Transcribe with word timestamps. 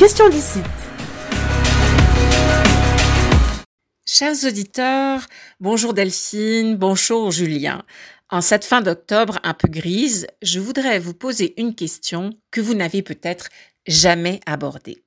question 0.00 0.30
d'ici. 0.30 0.60
Chers 4.06 4.46
auditeurs, 4.46 5.26
bonjour 5.60 5.92
Delphine, 5.92 6.74
bonjour 6.74 7.30
Julien. 7.30 7.84
En 8.30 8.40
cette 8.40 8.64
fin 8.64 8.80
d'octobre 8.80 9.38
un 9.42 9.52
peu 9.52 9.68
grise, 9.68 10.26
je 10.40 10.58
voudrais 10.58 10.98
vous 10.98 11.12
poser 11.12 11.52
une 11.60 11.74
question 11.74 12.30
que 12.50 12.62
vous 12.62 12.72
n'avez 12.72 13.02
peut-être 13.02 13.50
jamais 13.86 14.40
abordée. 14.46 15.04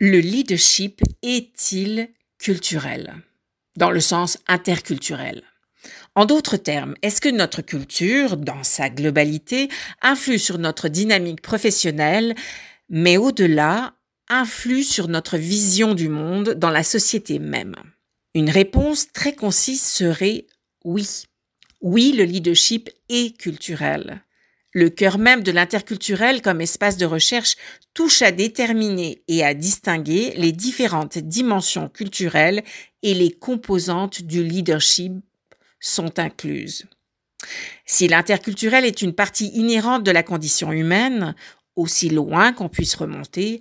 Le 0.00 0.18
leadership 0.18 1.00
est-il 1.22 2.08
culturel? 2.40 3.14
Dans 3.76 3.92
le 3.92 4.00
sens 4.00 4.38
interculturel. 4.48 5.44
En 6.16 6.24
d'autres 6.24 6.56
termes, 6.56 6.96
est-ce 7.02 7.20
que 7.20 7.28
notre 7.28 7.62
culture, 7.62 8.36
dans 8.36 8.64
sa 8.64 8.90
globalité, 8.90 9.68
influe 10.02 10.40
sur 10.40 10.58
notre 10.58 10.88
dynamique 10.88 11.40
professionnelle, 11.40 12.34
mais 12.90 13.16
au-delà, 13.16 13.94
influe 14.28 14.82
sur 14.82 15.08
notre 15.08 15.38
vision 15.38 15.94
du 15.94 16.08
monde 16.08 16.50
dans 16.50 16.70
la 16.70 16.82
société 16.82 17.38
même 17.38 17.76
Une 18.34 18.50
réponse 18.50 19.12
très 19.12 19.34
concise 19.34 19.82
serait 19.82 20.46
oui. 20.84 21.24
Oui, 21.80 22.12
le 22.12 22.24
leadership 22.24 22.90
est 23.08 23.36
culturel. 23.38 24.22
Le 24.72 24.88
cœur 24.88 25.18
même 25.18 25.42
de 25.42 25.50
l'interculturel 25.50 26.42
comme 26.42 26.60
espace 26.60 26.96
de 26.96 27.06
recherche 27.06 27.56
touche 27.94 28.22
à 28.22 28.30
déterminer 28.30 29.22
et 29.26 29.44
à 29.44 29.54
distinguer 29.54 30.32
les 30.36 30.52
différentes 30.52 31.18
dimensions 31.18 31.88
culturelles 31.88 32.62
et 33.02 33.14
les 33.14 33.32
composantes 33.32 34.22
du 34.22 34.44
leadership 34.44 35.12
sont 35.80 36.18
incluses. 36.18 36.84
Si 37.86 38.06
l'interculturel 38.06 38.84
est 38.84 39.02
une 39.02 39.14
partie 39.14 39.48
inhérente 39.48 40.04
de 40.04 40.10
la 40.10 40.22
condition 40.22 40.70
humaine, 40.70 41.34
aussi 41.76 42.08
loin 42.08 42.52
qu'on 42.52 42.68
puisse 42.68 42.94
remonter, 42.94 43.60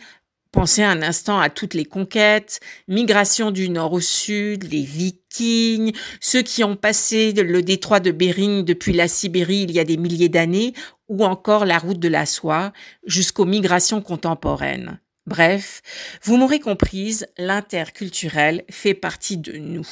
Pensez 0.51 0.81
un 0.81 1.03
instant 1.03 1.39
à 1.39 1.49
toutes 1.49 1.75
les 1.75 1.85
conquêtes, 1.85 2.59
migration 2.87 3.51
du 3.51 3.69
nord 3.69 3.93
au 3.93 3.99
sud, 3.99 4.63
les 4.71 4.81
vikings, 4.81 5.93
ceux 6.19 6.41
qui 6.41 6.63
ont 6.63 6.75
passé 6.75 7.33
le 7.33 7.61
détroit 7.61 7.99
de 7.99 8.09
Bering 8.09 8.65
depuis 8.65 8.93
la 8.93 9.07
Sibérie 9.07 9.61
il 9.61 9.71
y 9.71 9.79
a 9.79 9.83
des 9.83 9.97
milliers 9.97 10.29
d'années, 10.29 10.73
ou 11.07 11.23
encore 11.23 11.65
la 11.65 11.77
route 11.77 11.99
de 11.99 12.07
la 12.07 12.25
soie, 12.25 12.73
jusqu'aux 13.05 13.45
migrations 13.45 14.01
contemporaines. 14.01 14.99
Bref, 15.27 15.83
vous 16.23 16.37
m'aurez 16.37 16.59
comprise, 16.59 17.27
l'interculturel 17.37 18.63
fait 18.71 18.95
partie 18.95 19.37
de 19.37 19.55
nous. 19.57 19.87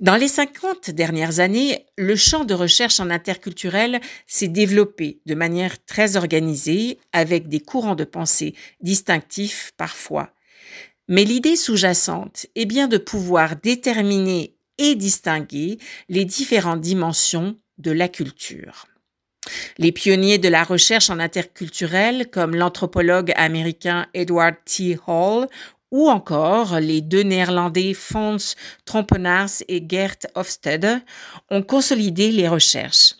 Dans 0.00 0.14
les 0.14 0.28
50 0.28 0.90
dernières 0.90 1.40
années, 1.40 1.86
le 1.96 2.14
champ 2.14 2.44
de 2.44 2.54
recherche 2.54 3.00
en 3.00 3.10
interculturel 3.10 4.00
s'est 4.28 4.46
développé 4.48 5.20
de 5.26 5.34
manière 5.34 5.84
très 5.84 6.16
organisée, 6.16 6.98
avec 7.12 7.48
des 7.48 7.60
courants 7.60 7.96
de 7.96 8.04
pensée 8.04 8.54
distinctifs 8.80 9.72
parfois. 9.76 10.30
Mais 11.08 11.24
l'idée 11.24 11.56
sous-jacente 11.56 12.46
est 12.54 12.66
bien 12.66 12.86
de 12.86 12.98
pouvoir 12.98 13.56
déterminer 13.56 14.54
et 14.78 14.94
distinguer 14.94 15.78
les 16.08 16.24
différentes 16.24 16.80
dimensions 16.80 17.58
de 17.78 17.90
la 17.90 18.08
culture. 18.08 18.86
Les 19.78 19.92
pionniers 19.92 20.38
de 20.38 20.48
la 20.48 20.62
recherche 20.62 21.10
en 21.10 21.18
interculturel, 21.18 22.28
comme 22.30 22.54
l'anthropologue 22.54 23.32
américain 23.36 24.06
Edward 24.14 24.56
T. 24.64 24.98
Hall 25.06 25.48
ou 25.90 26.08
encore 26.08 26.80
les 26.80 27.00
deux 27.00 27.22
néerlandais 27.22 27.94
Fons 27.94 28.36
Trompenaars 28.84 29.62
et 29.68 29.84
Gert 29.88 30.16
Hofstede 30.34 31.00
ont 31.50 31.62
consolidé 31.62 32.30
les 32.30 32.48
recherches. 32.48 33.14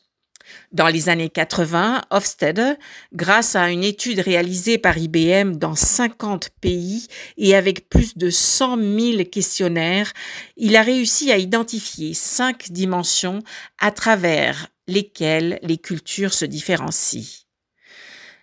Dans 0.72 0.88
les 0.88 1.08
années 1.08 1.30
80, 1.30 2.02
Hofstede, 2.10 2.78
grâce 3.12 3.56
à 3.56 3.70
une 3.70 3.84
étude 3.84 4.20
réalisée 4.20 4.78
par 4.78 4.98
IBM 4.98 5.56
dans 5.56 5.74
50 5.74 6.50
pays 6.60 7.06
et 7.36 7.54
avec 7.54 7.88
plus 7.88 8.16
de 8.16 8.30
100 8.30 8.76
000 8.76 9.24
questionnaires, 9.24 10.12
il 10.56 10.76
a 10.76 10.82
réussi 10.82 11.32
à 11.32 11.38
identifier 11.38 12.14
cinq 12.14 12.70
dimensions 12.70 13.40
à 13.78 13.90
travers 13.90 14.68
lesquelles 14.86 15.58
les 15.62 15.78
cultures 15.78 16.34
se 16.34 16.44
différencient. 16.44 17.46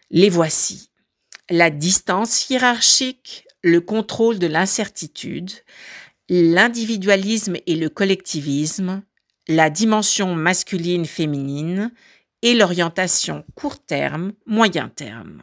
Les 0.09 0.29
voici. 0.29 0.89
La 1.50 1.69
distance 1.69 2.50
hiérarchique, 2.50 3.45
le 3.65 3.81
contrôle 3.81 4.37
de 4.37 4.45
l'incertitude, 4.45 5.51
l'individualisme 6.29 7.55
et 7.65 7.75
le 7.75 7.89
collectivisme, 7.89 9.01
la 9.47 9.71
dimension 9.71 10.35
masculine-féminine 10.35 11.91
et 12.43 12.53
l'orientation 12.53 13.43
court 13.55 13.83
terme, 13.83 14.33
moyen 14.45 14.89
terme. 14.89 15.41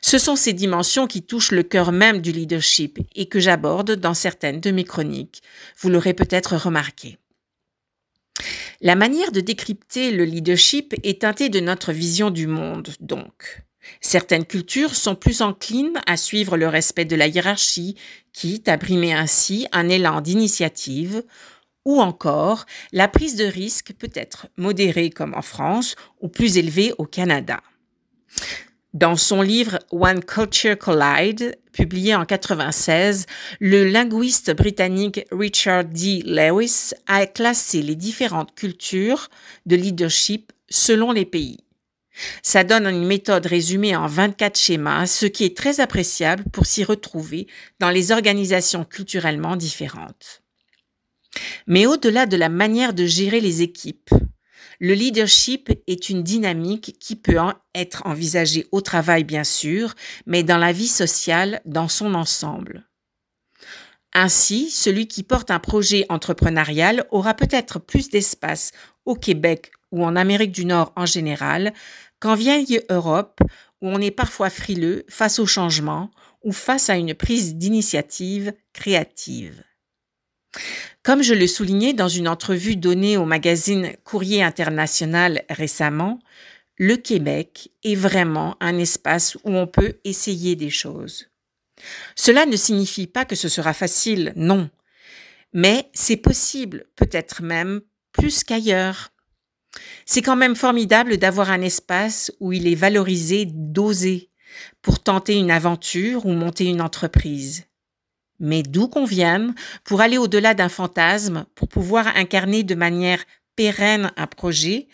Ce 0.00 0.18
sont 0.18 0.34
ces 0.34 0.52
dimensions 0.52 1.06
qui 1.06 1.22
touchent 1.22 1.52
le 1.52 1.62
cœur 1.62 1.92
même 1.92 2.20
du 2.20 2.32
leadership 2.32 2.98
et 3.14 3.26
que 3.26 3.38
j'aborde 3.38 3.92
dans 3.92 4.14
certaines 4.14 4.60
de 4.60 4.72
mes 4.72 4.84
chroniques. 4.84 5.40
Vous 5.78 5.90
l'aurez 5.90 6.14
peut-être 6.14 6.56
remarqué. 6.56 7.18
La 8.80 8.96
manière 8.96 9.30
de 9.30 9.40
décrypter 9.40 10.10
le 10.10 10.24
leadership 10.24 10.92
est 11.04 11.22
teintée 11.22 11.50
de 11.50 11.60
notre 11.60 11.92
vision 11.92 12.30
du 12.30 12.48
monde, 12.48 12.88
donc. 12.98 13.62
Certaines 14.00 14.44
cultures 14.44 14.94
sont 14.94 15.14
plus 15.14 15.42
enclines 15.42 16.00
à 16.06 16.16
suivre 16.16 16.56
le 16.56 16.68
respect 16.68 17.04
de 17.04 17.16
la 17.16 17.26
hiérarchie, 17.26 17.96
quitte 18.32 18.68
à 18.68 18.76
brimer 18.76 19.12
ainsi 19.12 19.66
un 19.72 19.88
élan 19.88 20.20
d'initiative, 20.20 21.22
ou 21.84 22.00
encore 22.00 22.66
la 22.92 23.08
prise 23.08 23.36
de 23.36 23.44
risque 23.44 23.92
peut 23.98 24.10
être 24.14 24.46
modérée 24.56 25.10
comme 25.10 25.34
en 25.34 25.42
France 25.42 25.96
ou 26.20 26.28
plus 26.28 26.58
élevée 26.58 26.92
au 26.98 27.04
Canada. 27.04 27.60
Dans 28.94 29.16
son 29.16 29.42
livre 29.42 29.78
One 29.90 30.24
Culture 30.24 30.76
Collide, 30.78 31.58
publié 31.72 32.14
en 32.14 32.24
96, 32.24 33.26
le 33.60 33.84
linguiste 33.84 34.50
britannique 34.54 35.26
Richard 35.30 35.84
D. 35.84 36.22
Lewis 36.24 36.92
a 37.06 37.26
classé 37.26 37.82
les 37.82 37.94
différentes 37.94 38.54
cultures 38.54 39.28
de 39.66 39.76
leadership 39.76 40.52
selon 40.68 41.12
les 41.12 41.26
pays. 41.26 41.58
Ça 42.42 42.64
donne 42.64 42.86
une 42.86 43.06
méthode 43.06 43.46
résumée 43.46 43.96
en 43.96 44.06
24 44.06 44.58
schémas, 44.58 45.06
ce 45.06 45.26
qui 45.26 45.44
est 45.44 45.56
très 45.56 45.80
appréciable 45.80 46.44
pour 46.52 46.66
s'y 46.66 46.84
retrouver 46.84 47.46
dans 47.80 47.90
les 47.90 48.12
organisations 48.12 48.84
culturellement 48.84 49.56
différentes. 49.56 50.42
Mais 51.66 51.86
au-delà 51.86 52.26
de 52.26 52.36
la 52.36 52.48
manière 52.48 52.94
de 52.94 53.06
gérer 53.06 53.40
les 53.40 53.62
équipes, 53.62 54.10
le 54.80 54.94
leadership 54.94 55.70
est 55.86 56.08
une 56.08 56.22
dynamique 56.22 56.96
qui 57.00 57.16
peut 57.16 57.38
être 57.74 58.06
envisagée 58.06 58.66
au 58.70 58.80
travail 58.80 59.24
bien 59.24 59.44
sûr, 59.44 59.94
mais 60.26 60.42
dans 60.42 60.58
la 60.58 60.72
vie 60.72 60.88
sociale 60.88 61.60
dans 61.64 61.88
son 61.88 62.14
ensemble. 62.14 62.88
Ainsi, 64.14 64.70
celui 64.70 65.06
qui 65.06 65.22
porte 65.22 65.50
un 65.50 65.58
projet 65.58 66.06
entrepreneurial 66.08 67.06
aura 67.10 67.34
peut-être 67.34 67.78
plus 67.78 68.08
d'espace 68.08 68.72
au 69.04 69.14
Québec 69.14 69.72
ou 69.90 70.04
en 70.04 70.16
Amérique 70.16 70.52
du 70.52 70.64
Nord 70.64 70.92
en 70.96 71.06
général 71.06 71.72
qu'en 72.20 72.34
vieille 72.34 72.80
Europe 72.88 73.40
où 73.80 73.88
on 73.88 74.00
est 74.00 74.10
parfois 74.10 74.50
frileux 74.50 75.04
face 75.08 75.38
au 75.38 75.46
changement 75.46 76.10
ou 76.42 76.52
face 76.52 76.90
à 76.90 76.96
une 76.96 77.14
prise 77.14 77.56
d'initiative 77.56 78.52
créative. 78.72 79.62
Comme 81.02 81.22
je 81.22 81.34
le 81.34 81.46
soulignais 81.46 81.94
dans 81.94 82.08
une 82.08 82.28
entrevue 82.28 82.76
donnée 82.76 83.16
au 83.16 83.24
magazine 83.24 83.92
Courrier 84.04 84.42
international 84.42 85.44
récemment, 85.48 86.18
le 86.76 86.96
Québec 86.96 87.70
est 87.84 87.94
vraiment 87.94 88.56
un 88.60 88.78
espace 88.78 89.36
où 89.44 89.50
on 89.50 89.66
peut 89.66 89.98
essayer 90.04 90.56
des 90.56 90.70
choses. 90.70 91.28
Cela 92.14 92.46
ne 92.46 92.56
signifie 92.56 93.06
pas 93.06 93.24
que 93.24 93.36
ce 93.36 93.48
sera 93.48 93.72
facile, 93.72 94.32
non, 94.36 94.70
mais 95.52 95.88
c'est 95.92 96.16
possible, 96.16 96.86
peut-être 96.96 97.42
même 97.42 97.80
plus 98.12 98.44
qu'ailleurs. 98.44 99.10
C'est 100.06 100.22
quand 100.22 100.36
même 100.36 100.56
formidable 100.56 101.16
d'avoir 101.16 101.50
un 101.50 101.60
espace 101.60 102.32
où 102.40 102.52
il 102.52 102.66
est 102.66 102.74
valorisé 102.74 103.46
d'oser 103.46 104.30
pour 104.82 105.02
tenter 105.02 105.36
une 105.36 105.50
aventure 105.50 106.26
ou 106.26 106.32
monter 106.32 106.64
une 106.64 106.80
entreprise. 106.80 107.64
Mais 108.40 108.62
d'où 108.62 108.88
qu'on 108.88 109.04
vienne, 109.04 109.54
pour 109.84 110.00
aller 110.00 110.18
au-delà 110.18 110.54
d'un 110.54 110.68
fantasme, 110.68 111.44
pour 111.54 111.68
pouvoir 111.68 112.06
incarner 112.16 112.62
de 112.62 112.74
manière 112.74 113.22
pérenne 113.56 114.12
un 114.16 114.26
projet, 114.26 114.88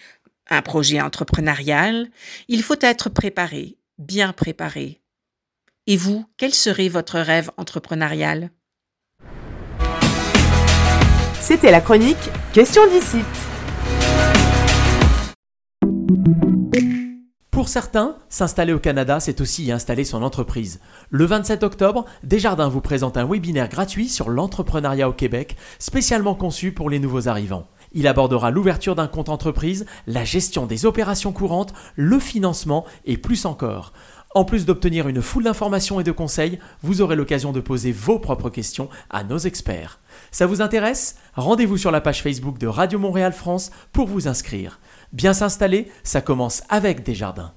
un 0.49 0.63
projet 0.63 1.01
entrepreneurial, 1.01 2.09
il 2.49 2.63
faut 2.63 2.81
être 2.81 3.11
préparé, 3.11 3.77
bien 3.99 4.33
préparé. 4.33 5.01
Et 5.87 5.99
vous, 5.99 6.25
quel 6.39 6.55
serait 6.55 6.89
votre 6.89 7.19
rêve 7.19 7.51
entrepreneurial? 7.59 8.51
C'était 11.41 11.71
la 11.71 11.83
chronique 11.83 12.17
Question 12.55 12.87
d'ici. 12.89 13.19
Pour 17.51 17.69
certains, 17.69 18.17
s'installer 18.29 18.73
au 18.73 18.79
Canada, 18.79 19.21
c'est 19.21 19.41
aussi 19.41 19.65
y 19.65 19.73
installer 19.73 20.05
son 20.05 20.23
entreprise. 20.23 20.81
Le 21.11 21.25
27 21.25 21.63
octobre, 21.63 22.05
Desjardins 22.23 22.69
vous 22.69 22.81
présente 22.81 23.17
un 23.17 23.27
webinaire 23.27 23.69
gratuit 23.69 24.09
sur 24.09 24.29
l'entrepreneuriat 24.29 25.09
au 25.09 25.13
Québec, 25.13 25.57
spécialement 25.79 26.35
conçu 26.35 26.73
pour 26.73 26.91
les 26.91 26.99
nouveaux 26.99 27.29
arrivants. 27.29 27.69
Il 27.93 28.09
abordera 28.09 28.51
l'ouverture 28.51 28.97
d'un 28.97 29.07
compte 29.07 29.29
entreprise, 29.29 29.87
la 30.07 30.25
gestion 30.25 30.67
des 30.67 30.85
opérations 30.85 31.33
courantes, 31.33 31.73
le 31.95 32.19
financement 32.19 32.85
et 33.05 33.17
plus 33.17 33.47
encore. 33.47 33.93
En 34.35 34.45
plus 34.45 34.67
d'obtenir 34.67 35.07
une 35.07 35.23
foule 35.23 35.45
d'informations 35.45 36.01
et 36.01 36.05
de 36.05 36.11
conseils, 36.11 36.59
vous 36.83 37.03
aurez 37.03 37.15
l'occasion 37.15 37.53
de 37.53 37.61
poser 37.61 37.93
vos 37.93 38.19
propres 38.19 38.51
questions 38.51 38.89
à 39.09 39.23
nos 39.23 39.39
experts. 39.39 40.01
Ça 40.33 40.47
vous 40.47 40.61
intéresse? 40.61 41.19
Rendez-vous 41.35 41.77
sur 41.77 41.93
la 41.93 42.01
page 42.01 42.21
Facebook 42.21 42.59
de 42.59 42.67
Radio 42.67 42.99
Montréal 42.99 43.33
France 43.33 43.71
pour 43.93 44.09
vous 44.09 44.27
inscrire. 44.27 44.81
Bien 45.15 45.33
s'installer, 45.33 45.93
ça 46.03 46.21
commence 46.21 46.65
avec 46.69 47.05
Desjardins. 47.05 47.53